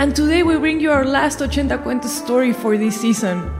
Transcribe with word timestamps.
And 0.00 0.16
today 0.16 0.42
we 0.42 0.56
bring 0.56 0.80
you 0.80 0.90
our 0.92 1.04
last 1.04 1.42
80 1.42 1.76
Cuentos 1.84 2.08
story 2.08 2.54
for 2.54 2.78
this 2.78 2.98
season. 2.98 3.52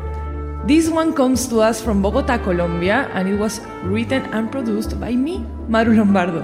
This 0.66 0.88
one 0.88 1.12
comes 1.12 1.46
to 1.48 1.60
us 1.60 1.82
from 1.82 2.00
Bogota, 2.00 2.38
Colombia, 2.38 3.10
and 3.12 3.28
it 3.28 3.36
was 3.36 3.60
written 3.84 4.24
and 4.32 4.50
produced 4.50 4.98
by 4.98 5.12
me, 5.12 5.44
Maru 5.68 5.92
Lombardo. 5.92 6.40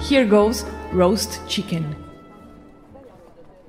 Here 0.00 0.26
goes 0.26 0.64
Roast 0.90 1.38
Chicken. 1.46 1.94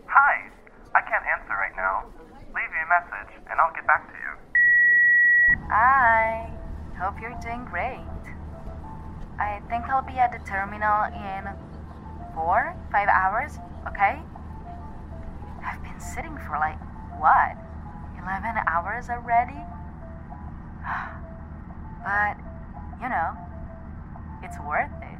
Hi, 0.08 0.50
I 0.96 1.02
can't 1.06 1.26
answer 1.30 1.54
right 1.54 1.78
now. 1.78 2.10
Leave 2.58 2.72
me 2.74 2.82
a 2.82 2.90
message 2.90 3.38
and 3.46 3.60
I'll 3.62 3.76
get 3.76 3.86
back 3.86 4.10
to 4.10 4.18
you. 4.18 4.34
Hi, 5.70 6.50
hope 6.98 7.22
you're 7.22 7.38
doing 7.46 7.64
great. 7.70 8.02
I 9.38 9.62
think 9.70 9.86
I'll 9.86 10.02
be 10.02 10.18
at 10.18 10.34
the 10.34 10.42
terminal 10.50 11.06
in 11.14 11.54
four, 12.34 12.76
five 12.92 13.10
hours, 13.10 13.60
okay? 13.88 14.18
I've 15.68 15.84
been 15.84 16.00
sitting 16.00 16.38
for 16.48 16.56
like, 16.56 16.80
what, 17.20 17.58
11 18.24 18.56
hours 18.68 19.10
already? 19.10 19.60
but, 22.08 22.40
you 23.04 23.10
know, 23.10 23.36
it's 24.42 24.56
worth 24.64 24.96
it. 25.02 25.20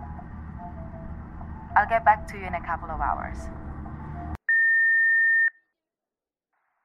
I'll 1.76 1.90
get 1.90 2.06
back 2.06 2.28
to 2.30 2.38
you 2.38 2.46
in 2.48 2.54
a 2.54 2.66
couple 2.66 2.90
of 2.90 3.02
hours. 3.02 3.38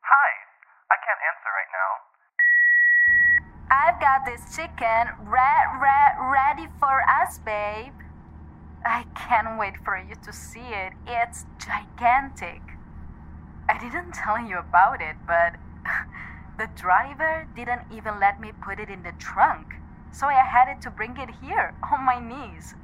Hi, 0.02 0.30
I 0.91 0.97
can't 1.06 1.22
answer 1.30 1.50
right 1.54 1.70
now. 1.70 2.02
I've 3.70 4.00
got 4.00 4.26
this 4.26 4.42
chicken 4.56 5.14
re- 5.30 5.70
re- 5.80 6.19
ready 6.32 6.66
for 6.80 7.00
us, 7.08 7.38
babe. 7.38 7.94
I 8.84 9.04
can't 9.14 9.56
wait 9.56 9.74
for 9.84 9.97
you 9.97 10.16
to 10.24 10.32
see 10.32 10.58
it. 10.60 10.94
It's 11.06 11.47
gigantic. 11.58 12.72
I 13.73 13.78
didn't 13.78 14.12
tell 14.12 14.39
you 14.39 14.59
about 14.59 15.01
it, 15.01 15.17
but 15.27 15.55
the 16.59 16.69
driver 16.77 17.48
didn't 17.56 17.81
even 17.91 18.20
let 18.20 18.39
me 18.39 18.53
put 18.62 18.78
it 18.78 18.91
in 18.91 19.03
the 19.03 19.12
trunk, 19.19 19.77
so 20.12 20.27
I 20.27 20.34
had 20.34 20.78
to 20.83 20.91
bring 20.91 21.17
it 21.17 21.31
here 21.42 21.73
on 21.91 22.05
my 22.05 22.20
knees. 22.20 22.75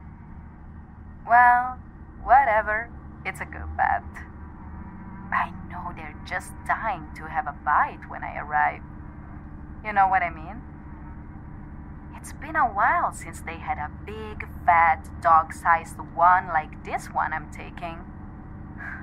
Well, 1.28 1.78
whatever. 2.24 2.88
It's 3.26 3.42
a 3.42 3.44
good 3.44 3.68
bet. 3.76 4.02
I 5.30 5.52
know 5.68 5.92
they're 5.94 6.16
just 6.26 6.52
dying 6.66 7.06
to 7.16 7.24
have 7.28 7.46
a 7.46 7.56
bite 7.66 8.08
when 8.08 8.24
I 8.24 8.38
arrive. 8.38 8.80
You 9.84 9.92
know 9.92 10.08
what 10.08 10.22
I 10.22 10.30
mean? 10.30 10.62
It's 12.16 12.32
been 12.32 12.56
a 12.56 12.64
while 12.64 13.12
since 13.12 13.42
they 13.42 13.58
had 13.58 13.76
a 13.76 13.90
big, 14.06 14.48
fat, 14.64 15.06
dog 15.20 15.52
sized 15.52 15.98
one 16.14 16.48
like 16.48 16.82
this 16.86 17.08
one 17.08 17.34
I'm 17.34 17.50
taking. 17.52 17.98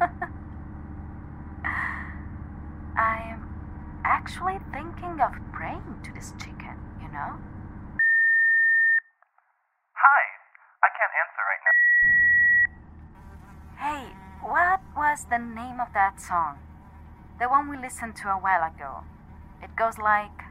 I'm 2.97 3.43
actually 4.25 4.57
thinking 4.73 5.21
of 5.21 5.29
praying 5.53 5.85
to 6.01 6.11
this 6.17 6.33
chicken, 6.41 6.73
you 6.99 7.07
know? 7.13 7.37
Hi, 9.93 10.23
I 10.81 10.89
can't 10.97 11.13
answer 11.21 11.45
right 11.45 11.61
now. 11.61 11.77
Hey, 13.77 14.09
what 14.41 14.81
was 14.97 15.29
the 15.29 15.37
name 15.37 15.79
of 15.79 15.93
that 15.93 16.19
song? 16.19 16.57
The 17.37 17.45
one 17.45 17.69
we 17.69 17.77
listened 17.77 18.15
to 18.23 18.29
a 18.29 18.41
while 18.41 18.63
ago. 18.65 19.03
It 19.61 19.75
goes 19.77 19.99
like 19.99 20.41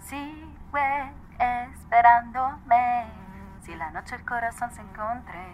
Sigue 0.00 1.12
esperándome. 1.38 3.04
Si 3.66 3.74
la 3.74 3.90
noche 3.90 4.14
el 4.14 4.24
corazón 4.24 4.70
se 4.72 4.80
encontré. 4.80 5.44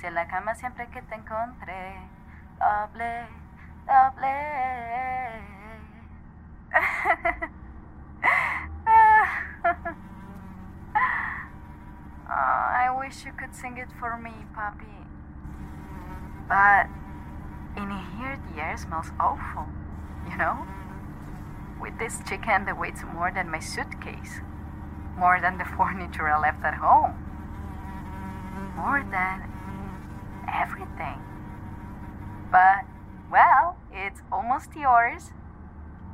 Si 0.00 0.06
en 0.06 0.14
la 0.14 0.26
cama 0.26 0.56
siempre 0.56 0.88
que 0.88 1.00
te 1.02 1.14
encontré. 1.14 1.94
Doble, 2.58 3.28
doble. 3.86 5.52
oh, 6.72 6.80
I 12.28 12.88
wish 13.12 13.26
you 13.26 13.32
could 13.32 13.54
sing 13.54 13.76
it 13.76 13.88
for 14.00 14.16
me, 14.16 14.32
Papi. 14.56 15.04
But 16.48 16.88
in 17.76 17.90
here, 18.16 18.40
the 18.48 18.62
air 18.62 18.76
smells 18.78 19.10
awful, 19.20 19.66
you 20.30 20.38
know? 20.38 20.66
With 21.78 21.98
this 21.98 22.20
chicken 22.26 22.64
that 22.64 22.78
weighs 22.78 23.04
more 23.12 23.30
than 23.30 23.50
my 23.50 23.58
suitcase, 23.58 24.40
more 25.18 25.40
than 25.42 25.58
the 25.58 25.64
furniture 25.76 26.26
I 26.26 26.40
left 26.40 26.64
at 26.64 26.74
home, 26.74 27.12
more 28.76 29.04
than 29.10 29.44
everything. 30.48 31.20
But, 32.50 32.86
well, 33.30 33.76
it's 33.92 34.22
almost 34.32 34.70
yours. 34.74 35.32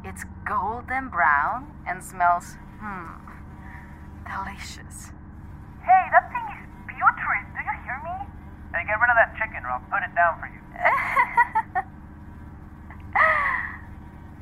It's 0.04 0.24
golden 0.44 1.10
brown 1.10 1.72
and 1.86 2.02
smells, 2.02 2.56
hmm, 2.80 3.22
delicious. 4.26 5.12
Hey, 5.82 6.08
that 6.10 6.30
thing 6.32 6.42
is 6.56 6.68
putrid. 6.98 7.46
Do 7.54 7.62
you 7.62 7.76
hear 7.86 8.00
me? 8.02 8.16
Hey, 8.74 8.82
get 9.52 9.62
rid 9.62 9.64
of 9.64 9.64
that 9.64 9.64
chicken 9.64 9.64
or 9.64 9.70
I'll 9.70 9.80
put 9.88 10.02
it 10.04 10.14
down 10.14 10.38
for 10.40 10.46
you. 10.46 10.60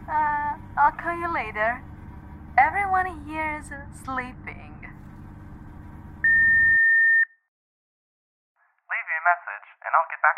uh, 0.09 0.59
I'll 0.78 0.93
call 0.93 1.17
you 1.19 1.33
later. 1.33 1.83
Everyone 2.59 3.25
here 3.27 3.61
is 3.61 3.69
sleeping. 4.05 4.75
Leave 8.87 9.06
me 9.06 9.15
a 9.15 9.25
message 9.27 9.66
and 9.84 9.93
I'll 9.95 10.09
get 10.11 10.21
back. 10.22 10.37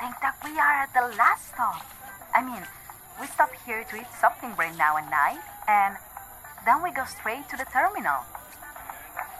Think 0.00 0.16
that 0.20 0.36
we 0.44 0.58
are 0.58 0.82
at 0.84 0.92
the 0.92 1.16
last 1.16 1.48
stop. 1.54 1.84
I 2.34 2.42
mean, 2.44 2.62
we 3.20 3.26
stop 3.28 3.50
here 3.64 3.84
to 3.84 3.96
eat 3.96 4.12
something 4.20 4.54
right 4.56 4.76
now 4.76 4.98
at 4.98 5.08
night, 5.10 5.40
and 5.68 5.96
then 6.66 6.82
we 6.82 6.90
go 6.92 7.04
straight 7.06 7.48
to 7.48 7.56
the 7.56 7.64
terminal. 7.72 8.20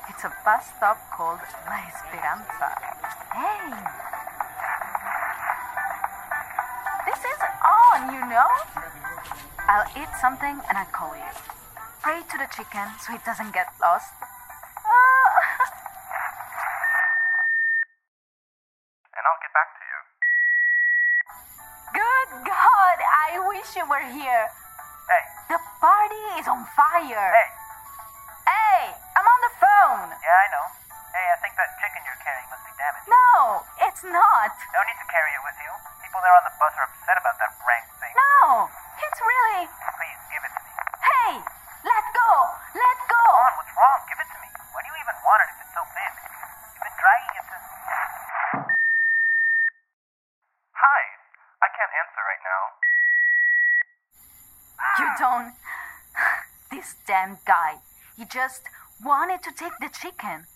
It's 0.08 0.24
a 0.24 0.32
bus 0.44 0.64
stop 0.76 0.98
called 1.12 1.40
La 1.66 1.76
Esperanza. 1.90 2.68
Hey! 3.34 3.70
This 7.06 7.20
is 7.20 7.40
on, 7.66 8.14
you 8.14 8.20
know? 8.30 8.48
I'll 9.68 9.88
eat 9.98 10.08
something 10.20 10.60
and 10.68 10.78
I'll 10.78 10.92
call 10.92 11.14
you. 11.16 11.32
Pray 12.02 12.22
to 12.22 12.36
the 12.38 12.46
chicken 12.54 12.86
so 13.02 13.14
it 13.14 13.24
doesn't 13.24 13.52
get 13.52 13.66
lost. 13.80 14.12
And 19.16 19.24
I'll 19.24 19.40
get 19.40 19.52
back 19.56 19.70
to 19.72 19.82
you. 19.88 19.98
Good 21.96 22.30
God, 22.44 22.98
I 23.00 23.40
wish 23.48 23.72
you 23.74 23.88
were 23.88 24.04
here. 24.12 24.44
Hey, 25.08 25.24
The 25.56 25.58
party 25.80 26.24
is 26.38 26.46
on 26.46 26.66
fire. 26.76 27.32
hey. 27.32 27.48
Hey, 27.48 27.48
I'm 27.48 27.48
on 27.48 27.48
the 27.48 27.55
phone. 30.06 30.22
Yeah, 30.22 30.38
I 30.38 30.46
know. 30.54 30.66
Hey, 31.10 31.26
I 31.32 31.36
think 31.42 31.54
that 31.56 31.70
chicken 31.80 32.02
you're 32.06 32.20
carrying 32.22 32.46
must 32.52 32.62
be 32.62 32.74
damaged. 32.78 33.08
No, 33.08 33.64
it's 33.82 34.04
not. 34.06 34.52
No 34.70 34.80
need 34.86 34.98
to 35.00 35.08
carry 35.10 35.32
it 35.34 35.42
with 35.42 35.56
you. 35.58 35.72
People 36.04 36.20
there 36.22 36.36
on 36.36 36.44
the 36.46 36.54
bus 36.60 36.74
are 36.78 36.86
upset 36.86 37.16
about 37.18 37.36
that 37.40 37.52
rank 37.66 37.86
thing. 37.98 38.14
No, 38.14 38.68
it's 39.00 39.18
really. 39.18 39.66
Please, 39.66 40.20
give 40.30 40.42
it 40.44 40.52
to 40.52 40.60
me. 40.60 40.70
Hey, 41.02 41.32
let 41.82 42.04
go, 42.14 42.30
let 42.76 42.98
go. 43.10 43.24
Come 43.26 43.48
on, 43.48 43.54
what's 43.58 43.74
wrong? 43.74 44.00
Give 44.06 44.20
it 44.20 44.28
to 44.28 44.38
me. 44.44 44.48
Why 44.76 44.80
do 44.84 44.88
you 44.92 44.96
even 45.00 45.16
want 45.24 45.40
it 45.42 45.48
if 45.50 45.58
it's 45.64 45.74
so 45.74 45.82
thin? 45.96 46.12
You've 46.76 46.84
been 46.84 46.98
dragging 47.00 47.34
it 47.34 47.44
since. 47.48 47.66
Hi, 50.76 51.02
I 51.64 51.68
can't 51.72 51.92
answer 51.96 52.22
right 52.22 52.42
now. 52.44 52.62
You 55.00 55.08
don't. 55.18 55.50
This 56.66 56.96
damn 57.06 57.38
guy. 57.46 57.78
He 58.18 58.24
just 58.26 58.66
wanted 59.04 59.42
to 59.42 59.52
take 59.52 59.76
the 59.80 59.90
chicken. 59.92 60.46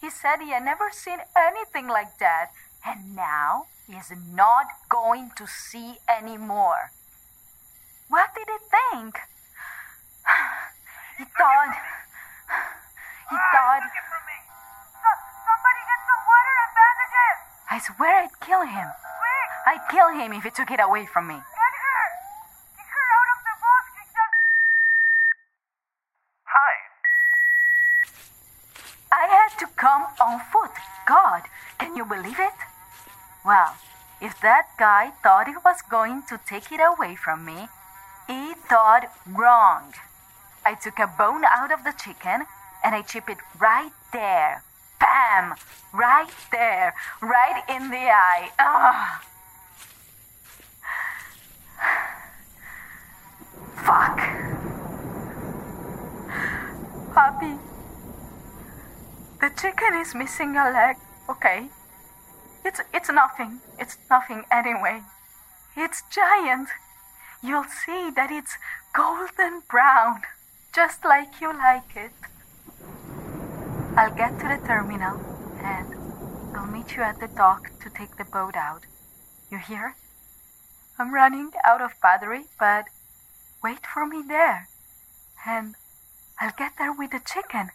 He 0.00 0.10
said 0.10 0.40
he 0.40 0.50
had 0.50 0.64
never 0.64 0.90
seen 0.92 1.18
anything 1.36 1.88
like 1.88 2.18
that, 2.18 2.50
and 2.84 3.16
now 3.16 3.66
he 3.86 3.94
is 3.94 4.12
not 4.32 4.66
going 4.88 5.30
to 5.36 5.46
see 5.46 5.96
any 6.08 6.36
more. 6.36 6.90
What 8.08 8.30
did 8.36 8.46
he 8.48 8.58
think? 8.70 9.18
He 11.18 11.24
thought. 11.24 11.72
He 13.30 13.36
thought. 13.50 13.82
Took 13.82 13.96
it 13.96 14.06
from 14.06 14.22
me. 14.28 14.38
So- 15.00 15.22
somebody 15.48 15.80
get 15.88 16.00
some 16.04 16.22
water 16.28 16.54
and 16.60 16.72
bandages. 16.76 17.36
I 17.72 17.76
swear 17.80 18.12
I'd 18.22 18.36
kill 18.44 18.62
him. 18.68 18.88
I'd 19.66 19.82
kill 19.90 20.10
him 20.14 20.32
if 20.32 20.44
he 20.44 20.50
took 20.50 20.70
it 20.70 20.78
away 20.78 21.06
from 21.10 21.26
me. 21.26 21.34
get 21.34 21.74
her. 21.82 22.04
Get 22.78 22.86
her 22.86 23.06
out 23.16 23.28
of 23.34 23.40
the 23.48 23.54
bus. 23.58 23.84
Kick 23.98 24.08
that. 24.14 24.30
Hi. 26.46 26.74
I 29.10 29.24
had 29.26 29.45
to 29.58 29.66
come 29.76 30.04
on 30.20 30.40
foot. 30.52 30.70
God, 31.06 31.42
can 31.78 31.96
you 31.96 32.04
believe 32.04 32.38
it? 32.38 32.52
Well, 33.44 33.76
if 34.20 34.40
that 34.40 34.68
guy 34.78 35.10
thought 35.22 35.46
he 35.46 35.54
was 35.64 35.82
going 35.88 36.22
to 36.28 36.40
take 36.48 36.72
it 36.72 36.80
away 36.80 37.16
from 37.16 37.44
me, 37.44 37.68
he 38.26 38.54
thought 38.54 39.12
wrong. 39.26 39.94
I 40.64 40.74
took 40.74 40.98
a 40.98 41.06
bone 41.06 41.44
out 41.44 41.70
of 41.70 41.84
the 41.84 41.92
chicken 41.92 42.46
and 42.84 42.94
I 42.94 43.02
chip 43.02 43.28
it 43.28 43.38
right 43.60 43.92
there. 44.12 44.62
Bam! 44.98 45.54
Right 45.92 46.30
there. 46.50 46.94
Right 47.22 47.62
in 47.68 47.90
the 47.90 47.96
eye. 47.96 48.50
Ah. 48.58 49.22
Fuck. 53.86 54.18
Papi. 57.14 57.65
The 59.40 59.50
chicken 59.50 59.94
is 59.94 60.14
missing 60.14 60.56
a 60.56 60.70
leg. 60.70 60.96
Okay. 61.28 61.68
It's 62.64 62.80
it's 62.92 63.10
nothing. 63.10 63.60
It's 63.78 63.98
nothing 64.10 64.44
anyway. 64.50 65.02
It's 65.76 66.02
giant. 66.10 66.68
You'll 67.42 67.70
see 67.84 68.10
that 68.16 68.30
it's 68.30 68.56
golden 68.94 69.62
brown, 69.70 70.22
just 70.74 71.04
like 71.04 71.40
you 71.40 71.52
like 71.52 71.94
it. 71.94 72.12
I'll 73.96 74.14
get 74.14 74.38
to 74.40 74.48
the 74.48 74.66
terminal 74.66 75.20
and 75.62 75.94
I'll 76.56 76.66
meet 76.66 76.96
you 76.96 77.02
at 77.02 77.20
the 77.20 77.28
dock 77.28 77.70
to 77.82 77.90
take 77.90 78.16
the 78.16 78.24
boat 78.24 78.56
out. 78.56 78.86
You 79.50 79.58
hear? 79.58 79.94
I'm 80.98 81.12
running 81.12 81.52
out 81.64 81.82
of 81.82 81.92
battery, 82.02 82.44
but 82.58 82.86
wait 83.62 83.86
for 83.86 84.06
me 84.06 84.22
there. 84.26 84.68
And 85.46 85.76
I'll 86.40 86.54
get 86.56 86.72
there 86.78 86.92
with 86.92 87.10
the 87.10 87.20
chicken. 87.20 87.70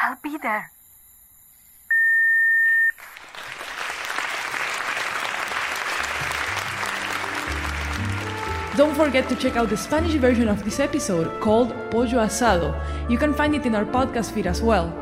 I'll 0.00 0.18
be 0.22 0.36
there. 0.38 0.70
Don't 8.76 8.94
forget 8.94 9.26
to 9.30 9.36
check 9.36 9.56
out 9.56 9.70
the 9.70 9.76
Spanish 9.76 10.16
version 10.16 10.48
of 10.48 10.62
this 10.62 10.80
episode 10.80 11.40
called 11.40 11.72
Pollo 11.90 12.20
Asado. 12.20 12.76
You 13.08 13.16
can 13.16 13.32
find 13.32 13.54
it 13.54 13.64
in 13.64 13.74
our 13.74 13.86
podcast 13.86 14.32
feed 14.32 14.46
as 14.46 14.60
well. 14.60 14.92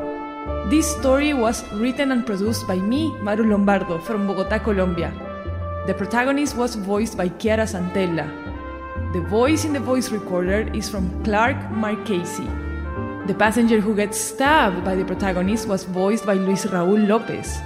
This 0.69 0.89
story 0.95 1.33
was 1.33 1.69
written 1.73 2.13
and 2.13 2.25
produced 2.25 2.65
by 2.67 2.77
me, 2.77 3.11
Maru 3.19 3.43
Lombardo, 3.43 3.99
from 3.99 4.27
Bogota, 4.27 4.59
Colombia. 4.59 5.11
The 5.87 5.93
protagonist 5.93 6.55
was 6.55 6.75
voiced 6.75 7.17
by 7.17 7.27
Chiara 7.27 7.65
Santella. 7.67 8.31
The 9.11 9.21
voice 9.21 9.65
in 9.65 9.73
the 9.73 9.81
voice 9.81 10.09
recorder 10.09 10.71
is 10.73 10.89
from 10.89 11.11
Clark 11.25 11.57
Marchese. 11.69 12.64
The 13.27 13.33
passenger 13.33 13.81
who 13.81 13.95
gets 13.95 14.19
stabbed 14.19 14.85
by 14.85 14.95
the 14.95 15.05
protagonist 15.05 15.67
was 15.67 15.83
voiced 15.83 16.25
by 16.25 16.35
Luis 16.35 16.65
Raúl 16.65 17.07
Lopez. 17.07 17.57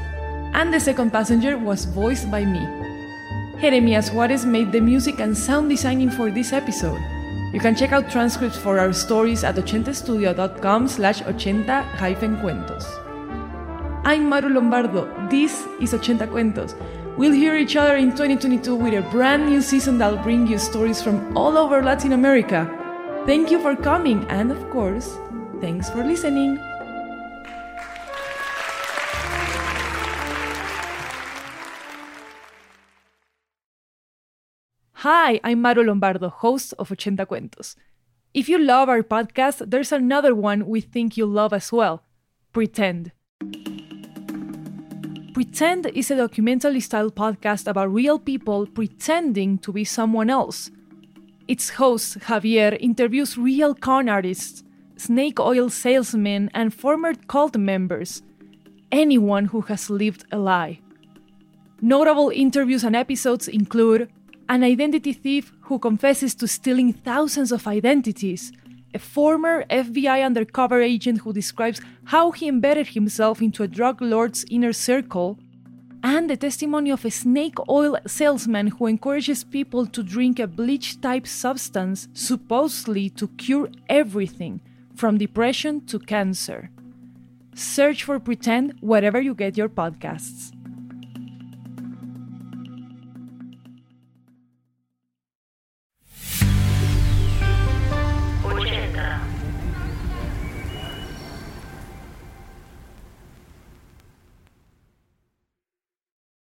And 0.53 0.73
the 0.73 0.79
second 0.79 1.11
passenger 1.11 1.57
was 1.57 1.85
voiced 1.85 2.31
by 2.31 2.45
me, 2.45 2.65
Jeremias 3.61 4.09
Juarez 4.11 4.45
made 4.45 4.71
the 4.71 4.79
music 4.79 5.19
and 5.19 5.37
sound 5.37 5.69
designing 5.69 6.09
for 6.09 6.31
this 6.31 6.53
episode. 6.53 6.99
You 7.51 7.59
can 7.59 7.75
check 7.75 7.91
out 7.91 8.09
transcripts 8.09 8.57
for 8.57 8.79
our 8.79 8.93
stories 8.93 9.43
at 9.43 9.55
ochentastudio.com 9.55 10.87
slash 10.87 11.21
ochenta 11.23 11.83
hyphen 11.99 12.37
cuentos. 12.37 12.85
I'm 14.05 14.29
Maru 14.29 14.47
Lombardo. 14.47 15.11
This 15.29 15.67
is 15.81 15.91
Ochenta 15.91 16.25
Cuentos. 16.25 16.73
We'll 17.17 17.33
hear 17.33 17.57
each 17.57 17.75
other 17.75 17.97
in 17.97 18.11
2022 18.11 18.75
with 18.75 18.93
a 18.93 19.01
brand 19.11 19.49
new 19.49 19.61
season 19.61 19.97
that'll 19.97 20.23
bring 20.23 20.47
you 20.47 20.57
stories 20.57 21.03
from 21.03 21.35
all 21.35 21.57
over 21.57 21.83
Latin 21.83 22.13
America. 22.13 22.63
Thank 23.25 23.51
you 23.51 23.59
for 23.61 23.75
coming, 23.75 24.25
and 24.29 24.53
of 24.53 24.69
course, 24.69 25.17
thanks 25.61 25.89
for 25.89 26.03
listening. 26.03 26.57
Hi, 34.93 35.39
I'm 35.43 35.61
Maru 35.61 35.83
Lombardo, 35.83 36.29
host 36.29 36.73
of 36.77 36.89
Ochenta 36.89 37.25
Cuentos. 37.25 37.75
If 38.33 38.49
you 38.49 38.57
love 38.59 38.89
our 38.89 39.01
podcast, 39.01 39.69
there's 39.69 39.91
another 39.91 40.35
one 40.35 40.67
we 40.67 40.81
think 40.81 41.17
you'll 41.17 41.29
love 41.29 41.53
as 41.53 41.71
well 41.71 42.03
Pretend. 42.51 43.11
Pretend 45.33 45.85
is 45.93 46.11
a 46.11 46.17
documentary 46.17 46.79
style 46.79 47.11
podcast 47.11 47.67
about 47.67 47.93
real 47.93 48.17
people 48.19 48.65
pretending 48.65 49.57
to 49.59 49.71
be 49.71 49.83
someone 49.83 50.29
else. 50.29 50.71
Its 51.47 51.69
host, 51.71 52.19
Javier, 52.19 52.75
interviews 52.79 53.37
real 53.37 53.73
con 53.73 54.09
artists, 54.09 54.63
snake 54.99 55.39
oil 55.39 55.69
salesmen, 55.69 56.49
and 56.53 56.73
former 56.73 57.13
cult 57.27 57.57
members 57.57 58.21
anyone 58.91 59.45
who 59.45 59.61
has 59.61 59.89
lived 59.89 60.25
a 60.31 60.37
lie. 60.37 60.79
Notable 61.81 62.29
interviews 62.29 62.83
and 62.83 62.95
episodes 62.95 63.47
include 63.47 64.09
an 64.49 64.63
identity 64.63 65.13
thief 65.13 65.53
who 65.61 65.79
confesses 65.79 66.33
to 66.35 66.47
stealing 66.47 66.91
thousands 66.91 67.51
of 67.51 67.67
identities, 67.67 68.51
a 68.93 68.99
former 68.99 69.63
FBI 69.69 70.25
undercover 70.25 70.81
agent 70.81 71.19
who 71.19 71.31
describes 71.31 71.79
how 72.05 72.31
he 72.31 72.47
embedded 72.47 72.87
himself 72.87 73.41
into 73.41 73.63
a 73.63 73.67
drug 73.67 74.01
lord's 74.01 74.43
inner 74.49 74.73
circle, 74.73 75.37
and 76.03 76.29
the 76.29 76.37
testimony 76.37 76.89
of 76.89 77.05
a 77.05 77.11
snake 77.11 77.59
oil 77.69 77.97
salesman 78.07 78.67
who 78.67 78.87
encourages 78.87 79.43
people 79.43 79.85
to 79.85 80.01
drink 80.01 80.39
a 80.39 80.47
bleach 80.47 80.99
type 81.01 81.27
substance 81.27 82.07
supposedly 82.13 83.09
to 83.11 83.27
cure 83.37 83.69
everything, 83.87 84.59
from 84.99 85.17
depression 85.17 85.79
to 85.85 85.97
cancer. 85.97 86.69
Search 87.55 88.03
for 88.03 88.19
Pretend 88.19 88.73
wherever 88.81 89.21
you 89.21 89.33
get 89.33 89.55
your 89.55 89.69
podcasts. 89.69 90.51